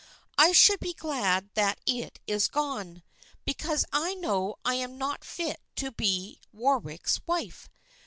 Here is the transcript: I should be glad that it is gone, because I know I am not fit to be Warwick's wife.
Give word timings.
I 0.35 0.51
should 0.51 0.79
be 0.79 0.95
glad 0.95 1.51
that 1.53 1.79
it 1.85 2.19
is 2.25 2.47
gone, 2.47 3.03
because 3.45 3.85
I 3.91 4.15
know 4.15 4.55
I 4.65 4.73
am 4.73 4.97
not 4.97 5.23
fit 5.23 5.61
to 5.75 5.91
be 5.91 6.41
Warwick's 6.51 7.21
wife. 7.27 7.69